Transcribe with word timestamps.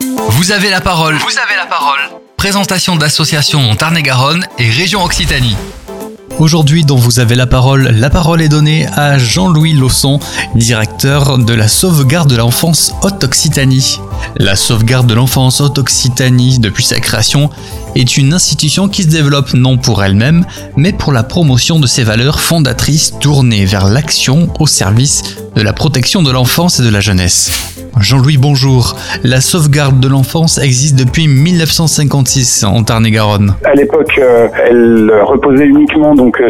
Vous 0.00 0.52
avez 0.52 0.70
la 0.70 0.80
parole. 0.80 1.16
Vous 1.16 1.38
avez 1.38 1.56
la 1.56 1.66
parole. 1.66 1.98
Présentation 2.36 2.96
d'associations 2.96 3.70
en 3.70 3.76
Tarn-et-Garonne 3.76 4.46
et 4.58 4.70
région 4.70 5.04
Occitanie. 5.04 5.56
Aujourd'hui, 6.38 6.84
dont 6.86 6.96
vous 6.96 7.20
avez 7.20 7.34
la 7.34 7.46
parole, 7.46 7.88
la 7.88 8.08
parole 8.08 8.40
est 8.40 8.48
donnée 8.48 8.86
à 8.94 9.18
Jean-Louis 9.18 9.74
Lausson, 9.74 10.18
directeur 10.54 11.36
de 11.36 11.52
la 11.52 11.68
sauvegarde 11.68 12.30
de 12.30 12.36
l'enfance 12.36 12.94
Haute-Occitanie. 13.02 14.00
La 14.36 14.56
sauvegarde 14.56 15.06
de 15.06 15.12
l'enfance 15.12 15.60
Haute-Occitanie, 15.60 16.58
depuis 16.58 16.84
sa 16.84 16.98
création, 16.98 17.50
est 17.94 18.16
une 18.16 18.32
institution 18.32 18.88
qui 18.88 19.02
se 19.02 19.08
développe 19.08 19.54
non 19.54 19.78
pour 19.78 20.02
elle-même, 20.02 20.44
mais 20.76 20.92
pour 20.92 21.12
la 21.12 21.22
promotion 21.22 21.78
de 21.78 21.86
ses 21.86 22.04
valeurs 22.04 22.40
fondatrices 22.40 23.18
tournées 23.20 23.64
vers 23.64 23.86
l'action 23.86 24.48
au 24.58 24.66
service 24.66 25.36
de 25.54 25.62
la 25.62 25.72
protection 25.72 26.22
de 26.22 26.30
l'enfance 26.30 26.80
et 26.80 26.84
de 26.84 26.90
la 26.90 27.00
jeunesse. 27.00 27.76
Jean-Louis, 27.98 28.38
bonjour. 28.38 28.96
La 29.24 29.40
sauvegarde 29.40 30.00
de 30.00 30.08
l'enfance 30.08 30.58
existe 30.58 30.96
depuis 30.96 31.28
1956 31.28 32.64
en 32.64 32.82
Tarn-et-Garonne. 32.82 33.54
À 33.64 33.74
l'époque, 33.74 34.12
euh, 34.18 34.48
elle 34.68 35.12
reposait 35.24 35.66
uniquement 35.66 36.14
donc 36.14 36.40
euh, 36.40 36.48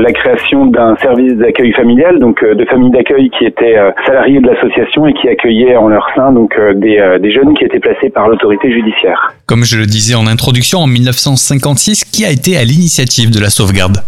la 0.00 0.12
création 0.12 0.66
d'un 0.66 0.96
service 0.96 1.34
d'accueil 1.34 1.72
familial, 1.72 2.18
donc 2.18 2.42
euh, 2.42 2.54
de 2.54 2.64
familles 2.64 2.90
d'accueil 2.90 3.30
qui 3.30 3.44
étaient 3.44 3.76
salariés 4.06 4.40
de 4.40 4.46
l'association 4.46 5.06
et 5.06 5.14
qui 5.14 5.28
accueillaient 5.28 5.76
en 5.76 5.88
leur 5.88 6.06
sein 6.14 6.32
donc 6.32 6.54
des, 6.74 7.18
des 7.20 7.30
jeunes 7.30 7.54
qui 7.54 7.64
étaient 7.64 7.80
placés 7.80 8.10
par 8.10 8.28
l'autorité 8.28 8.70
judiciaire. 8.72 9.34
Comme 9.46 9.64
je 9.64 9.78
le 9.78 9.86
disais 9.86 10.14
en 10.14 10.26
introduction, 10.26 10.78
en 10.80 10.86
1956, 10.86 12.04
qui 12.04 12.24
a 12.24 12.30
été 12.30 12.56
à 12.56 12.64
l'initiative 12.64 13.30
de 13.30 13.40
la 13.40 13.50
sauvegarde? 13.50 13.98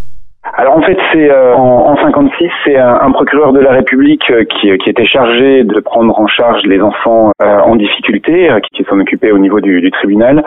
Alors 0.56 0.76
en 0.76 0.82
fait, 0.82 0.96
c'est 1.12 1.30
euh, 1.30 1.52
en, 1.54 1.90
en 1.90 1.96
56, 1.96 2.48
c'est 2.64 2.76
un, 2.76 3.10
procureur 3.10 3.52
de 3.52 3.58
la 3.58 3.72
République 3.72 4.30
euh, 4.30 4.44
qui, 4.44 4.70
qui, 4.78 4.88
était 4.88 5.04
chargé 5.04 5.64
de 5.64 5.80
prendre 5.80 6.16
en 6.18 6.28
charge 6.28 6.62
les 6.64 6.80
enfants 6.80 7.32
euh, 7.42 7.58
en 7.60 7.74
difficulté, 7.74 8.48
qui, 8.72 8.84
s'en 8.84 9.00
occupait 9.00 9.32
au 9.32 9.38
niveau 9.38 9.60
du, 9.60 9.90
tribunal, 9.90 10.44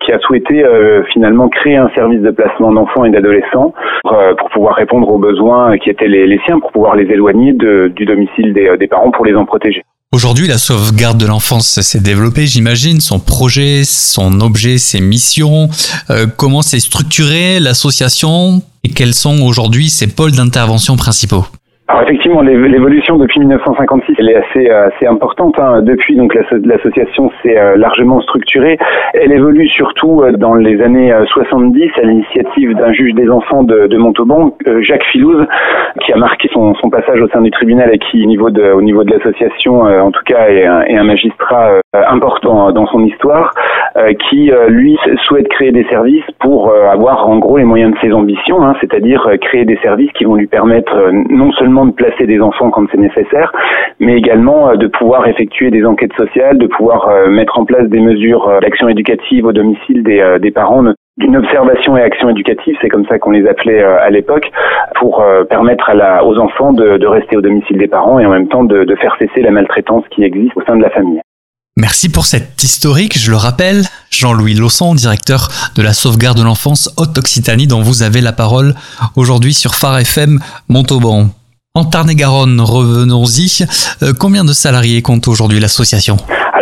qui 0.00 0.12
a 0.12 0.18
souhaité 0.18 0.64
finalement 1.12 1.48
créer 1.48 1.76
un 1.76 1.88
service 1.90 2.20
de 2.20 2.30
placement 2.30 2.72
d'enfants 2.72 3.04
et 3.04 3.10
d'adolescents 3.10 3.72
pour, 4.02 4.50
pouvoir 4.50 4.74
répondre 4.74 5.08
aux 5.08 5.18
besoins 5.18 5.78
qui 5.78 5.90
étaient 5.90 6.08
les, 6.08 6.38
siens, 6.44 6.60
pour 6.60 6.72
pouvoir 6.72 6.94
les 6.94 7.10
éloigner 7.10 7.52
du 7.52 8.04
domicile 8.04 8.52
des 8.52 8.86
parents 8.88 9.10
pour 9.10 9.24
les 9.24 9.34
en 9.34 9.44
protéger. 9.44 9.82
Aujourd'hui, 10.12 10.46
la 10.46 10.56
sauvegarde 10.56 11.18
de 11.18 11.26
l'enfance 11.26 11.80
s'est 11.80 12.00
développée, 12.00 12.46
j'imagine, 12.46 13.00
son 13.00 13.18
projet, 13.18 13.82
son 13.84 14.40
objet, 14.40 14.78
ses 14.78 15.00
missions, 15.00 15.68
euh, 16.10 16.26
comment 16.38 16.62
s'est 16.62 16.78
structurée 16.78 17.58
l'association 17.58 18.62
et 18.84 18.88
quels 18.88 19.14
sont 19.14 19.42
aujourd'hui 19.42 19.90
ses 19.90 20.06
pôles 20.06 20.30
d'intervention 20.30 20.96
principaux? 20.96 21.44
Alors 21.88 22.02
effectivement, 22.02 22.42
l'évolution 22.42 23.16
depuis 23.16 23.38
1956, 23.38 24.16
elle 24.18 24.30
est 24.30 24.34
assez 24.34 24.68
euh, 24.68 24.88
assez 24.88 25.06
importante. 25.06 25.54
Hein. 25.60 25.82
Depuis, 25.82 26.16
donc 26.16 26.34
l'association 26.34 27.30
s'est 27.42 27.56
euh, 27.56 27.76
largement 27.76 28.20
structurée. 28.22 28.76
Elle 29.14 29.30
évolue 29.30 29.68
surtout 29.68 30.22
euh, 30.22 30.32
dans 30.32 30.54
les 30.54 30.82
années 30.82 31.14
70 31.28 31.90
à 31.96 32.02
l'initiative 32.02 32.74
d'un 32.74 32.92
juge 32.92 33.14
des 33.14 33.28
enfants 33.30 33.62
de, 33.62 33.86
de 33.86 33.96
Montauban, 33.98 34.56
Jacques 34.80 35.04
Filouze, 35.12 35.46
qui 36.00 36.12
a 36.12 36.16
marqué 36.16 36.48
son, 36.52 36.74
passage 36.90 37.20
au 37.20 37.28
sein 37.28 37.40
du 37.40 37.50
tribunal 37.50 37.92
et 37.92 37.98
qui, 37.98 38.22
au 38.22 38.26
niveau 38.26 38.50
de 38.50 38.72
au 38.72 38.80
niveau 38.80 39.04
de 39.04 39.10
l'association, 39.10 39.80
en 39.82 40.10
tout 40.10 40.22
cas, 40.24 40.48
est 40.48 40.64
un, 40.64 40.82
est 40.82 40.96
un 40.96 41.04
magistrat 41.04 41.80
important 41.92 42.72
dans 42.72 42.86
son 42.86 43.04
histoire, 43.04 43.52
qui 44.28 44.50
lui 44.68 44.98
souhaite 45.24 45.48
créer 45.48 45.72
des 45.72 45.84
services 45.84 46.24
pour 46.40 46.72
avoir 46.72 47.28
en 47.28 47.38
gros 47.38 47.58
les 47.58 47.64
moyens 47.64 47.94
de 47.94 47.98
ses 48.00 48.12
ambitions, 48.12 48.62
hein, 48.62 48.74
c'est-à-dire 48.80 49.26
créer 49.40 49.64
des 49.64 49.78
services 49.78 50.12
qui 50.12 50.24
vont 50.24 50.34
lui 50.34 50.46
permettre 50.46 50.94
non 51.30 51.52
seulement 51.52 51.86
de 51.86 51.92
placer 51.92 52.26
des 52.26 52.40
enfants 52.40 52.70
quand 52.70 52.86
c'est 52.90 52.98
nécessaire, 52.98 53.52
mais 54.00 54.16
également 54.16 54.70
euh, 54.70 54.76
de 54.76 54.86
pouvoir 54.86 55.26
effectuer 55.26 55.70
des 55.70 55.84
enquêtes 55.84 56.12
sociales, 56.14 56.58
de 56.58 56.66
pouvoir 56.66 57.08
euh, 57.08 57.28
mettre 57.28 57.58
en 57.58 57.64
place 57.64 57.88
des 57.88 58.00
mesures 58.00 58.48
euh, 58.48 58.60
d'action 58.60 58.88
éducative 58.88 59.46
au 59.46 59.52
domicile 59.52 60.02
des, 60.02 60.50
parents, 60.50 60.84
d'une 61.18 61.36
observation 61.36 61.96
et 61.96 62.02
action 62.02 62.28
éducative, 62.28 62.76
c'est 62.80 62.88
comme 62.88 63.06
ça 63.06 63.18
qu'on 63.18 63.30
les 63.30 63.46
appelait 63.46 63.82
à 63.82 64.08
l'époque, 64.10 64.50
pour 64.94 65.22
permettre 65.48 65.90
à 65.90 65.94
la, 65.94 66.24
aux 66.24 66.38
enfants 66.38 66.72
de, 66.72 67.06
rester 67.06 67.36
au 67.36 67.40
domicile 67.40 67.78
des 67.78 67.88
parents 67.88 68.18
et 68.18 68.26
en 68.26 68.30
même 68.30 68.48
temps 68.48 68.64
de, 68.64 68.94
faire 68.96 69.16
cesser 69.18 69.42
la 69.42 69.50
maltraitance 69.50 70.04
qui 70.10 70.24
existe 70.24 70.56
au 70.56 70.62
sein 70.62 70.76
de 70.76 70.82
la 70.82 70.90
famille. 70.90 71.20
Merci 71.78 72.08
pour 72.08 72.24
cette 72.24 72.62
historique, 72.62 73.18
je 73.18 73.30
le 73.30 73.36
rappelle, 73.36 73.86
Jean-Louis 74.10 74.54
Lausson, 74.54 74.94
directeur 74.94 75.50
de 75.74 75.82
la 75.82 75.92
sauvegarde 75.92 76.38
de 76.38 76.42
l'enfance 76.42 76.88
Haute-Occitanie, 76.96 77.66
dont 77.66 77.82
vous 77.82 78.02
avez 78.02 78.22
la 78.22 78.32
parole 78.32 78.74
aujourd'hui 79.14 79.52
sur 79.52 79.74
Phare 79.74 79.98
FM 79.98 80.40
Montauban. 80.70 81.28
En 81.74 81.84
Tarn-et-Garonne, 81.84 82.62
revenons-y. 82.62 83.66
Euh, 84.02 84.14
combien 84.18 84.46
de 84.46 84.54
salariés 84.54 85.02
compte 85.02 85.28
aujourd'hui 85.28 85.60
l'association? 85.60 86.16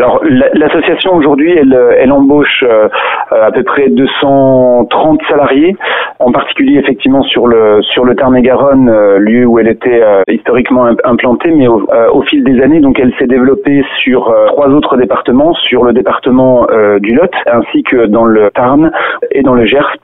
Alors 0.04 0.20
l'association 0.52 1.14
aujourd'hui, 1.14 1.52
elle, 1.52 2.12
embauche 2.12 2.62
euh, 2.62 2.88
à 3.30 3.50
peu 3.50 3.62
près 3.62 3.88
230 3.88 5.20
salariés, 5.28 5.74
en 6.18 6.30
particulier 6.30 6.78
effectivement 6.78 7.22
sur 7.22 7.46
le 7.46 7.80
sur 7.82 8.04
le 8.04 8.14
Tarn-et-Garonne, 8.14 8.90
euh, 8.90 9.18
lieu 9.18 9.46
où 9.46 9.58
elle 9.58 9.68
était 9.68 10.02
historiquement 10.28 10.90
implantée, 11.04 11.50
mais 11.52 11.68
au, 11.68 11.86
au, 12.12 12.22
fil 12.22 12.44
des 12.44 12.60
années, 12.60 12.80
donc 12.80 12.98
elle 13.00 13.14
s'est 13.18 13.26
développée 13.26 13.82
sur 14.02 14.34
trois 14.48 14.68
autres 14.68 14.98
départements, 14.98 15.54
sur 15.54 15.84
le 15.84 15.94
département 15.94 16.66
du 17.00 17.14
Lot, 17.14 17.32
ainsi 17.46 17.82
que 17.82 18.06
dans 18.06 18.26
le 18.26 18.50
Tarn 18.54 18.90
et 19.30 19.42
dans 19.42 19.54
le 19.54 19.64
Gers. 19.64 19.96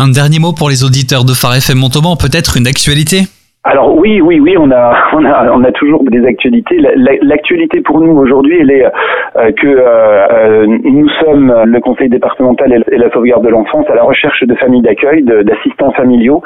Un 0.00 0.08
dernier 0.08 0.40
mot 0.40 0.52
pour 0.52 0.68
les 0.68 0.82
auditeurs 0.82 1.24
de 1.24 1.32
Phare 1.32 1.54
FM 1.54 1.78
Montauban, 1.78 2.16
peut-être 2.16 2.56
une 2.56 2.66
actualité? 2.66 3.22
Alors 3.66 3.96
oui, 3.96 4.20
oui, 4.20 4.40
oui, 4.40 4.56
on 4.58 4.70
a, 4.70 4.94
on 5.14 5.24
a, 5.24 5.50
on 5.50 5.64
a 5.64 5.72
toujours 5.72 6.04
des 6.04 6.24
actualités. 6.26 6.76
L'actualité 7.22 7.80
pour 7.80 8.00
nous 8.00 8.12
aujourd'hui, 8.12 8.58
elle 8.60 8.70
est 8.70 8.84
euh, 8.84 9.52
que 9.52 9.66
euh, 9.66 10.26
euh, 10.30 10.66
nous 10.66 11.08
sommes 11.20 11.62
le 11.64 11.80
Conseil 11.80 12.10
départemental 12.10 12.84
et 12.90 12.98
la 12.98 13.10
sauvegarde 13.10 13.42
de 13.42 13.48
l'enfance 13.48 13.88
à 13.88 13.94
la 13.94 14.02
recherche 14.02 14.42
de 14.44 14.54
familles 14.56 14.82
d'accueil, 14.82 15.22
d'assistants 15.22 15.92
familiaux, 15.92 16.42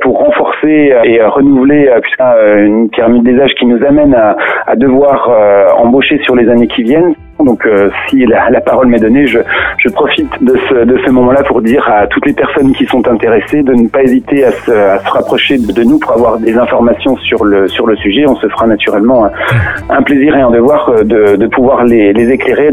pour 0.00 0.18
renforcer 0.18 0.94
et 1.04 1.22
renouveler 1.22 1.90
une 2.58 2.88
pyramide 2.90 3.24
des 3.24 3.38
âges 3.40 3.54
qui 3.58 3.66
nous 3.66 3.84
amène 3.84 4.14
à, 4.14 4.36
à 4.66 4.76
devoir 4.76 5.30
embaucher 5.78 6.18
sur 6.22 6.34
les 6.34 6.48
années 6.48 6.68
qui 6.68 6.82
viennent. 6.82 7.14
Donc 7.44 7.66
euh, 7.66 7.90
si 8.08 8.24
la, 8.24 8.60
parole 8.60 8.88
m'est 8.88 8.98
donnée, 8.98 9.26
je, 9.26 9.38
profite 9.90 10.30
de 10.42 10.58
ce, 10.68 10.84
de 10.84 10.98
ce 11.04 11.10
moment-là 11.10 11.42
pour 11.42 11.62
dire 11.62 11.86
à 11.88 12.06
toutes 12.06 12.26
les 12.26 12.32
personnes 12.32 12.72
qui 12.72 12.86
sont 12.86 13.06
intéressées 13.08 13.62
de 13.62 13.72
ne 13.72 13.88
pas 13.88 14.02
hésiter 14.02 14.44
à 14.44 14.52
se, 14.52 15.08
rapprocher 15.08 15.58
de, 15.58 15.82
nous 15.82 15.98
pour 15.98 16.12
avoir 16.12 16.38
des 16.38 16.56
informations 16.56 17.16
sur 17.18 17.44
le, 17.44 17.68
sujet. 17.96 18.24
On 18.26 18.36
se 18.36 18.48
fera 18.48 18.66
naturellement 18.66 19.28
un, 19.88 20.02
plaisir 20.02 20.36
et 20.36 20.40
un 20.40 20.50
devoir 20.50 20.88
euh, 20.90 21.36
de, 21.36 21.46
pouvoir 21.46 21.84
les 21.84 22.30
éclairer 22.30 22.70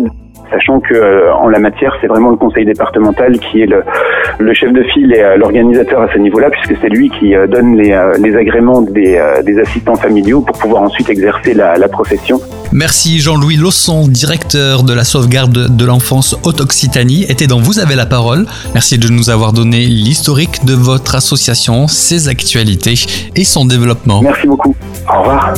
sachant 0.53 0.79
que 0.79 0.93
euh, 0.93 1.33
en 1.33 1.47
la 1.49 1.59
matière, 1.59 1.95
c'est 2.01 2.07
vraiment 2.07 2.29
le 2.29 2.37
conseil 2.37 2.65
départemental 2.65 3.39
qui 3.39 3.61
est 3.61 3.65
le, 3.65 3.83
le 4.39 4.53
chef 4.53 4.71
de 4.71 4.83
file 4.83 5.13
et 5.13 5.21
euh, 5.21 5.37
l'organisateur 5.37 6.01
à 6.01 6.13
ce 6.13 6.19
niveau-là, 6.19 6.49
puisque 6.49 6.79
c'est 6.81 6.89
lui 6.89 7.09
qui 7.09 7.35
euh, 7.35 7.47
donne 7.47 7.75
les, 7.75 7.97
les 8.19 8.35
agréments 8.35 8.81
des, 8.81 9.21
des, 9.43 9.59
assistants 9.59 9.95
familiaux 9.95 10.41
pour 10.41 10.57
pouvoir 10.57 10.83
ensuite 10.83 11.09
exercer 11.09 11.53
la, 11.53 11.75
la 11.77 11.87
profession. 11.87 12.39
Merci 12.71 13.19
Jean-Louis 13.19 13.55
Lausson, 13.55 14.07
directeur 14.07 14.83
de 14.83 14.93
la 14.93 15.03
sauvegarde 15.03 15.75
de 15.75 15.85
l'enfance 15.85 16.35
Haute-Occitanie, 16.43 17.25
était 17.29 17.47
dans 17.47 17.59
Vous 17.59 17.79
avez 17.79 17.95
la 17.95 18.05
parole. 18.05 18.45
Merci 18.73 18.97
de 18.97 19.09
nous 19.09 19.29
avoir 19.29 19.53
donné 19.53 19.85
l'historique 19.85 20.65
de 20.65 20.73
votre 20.73 21.15
association, 21.15 21.87
ses 21.87 22.27
actualités 22.27 22.95
et 23.35 23.43
son 23.43 23.65
développement. 23.65 24.21
Merci 24.21 24.47
beaucoup. 24.47 24.75
Au 25.07 25.19
revoir. 25.19 25.53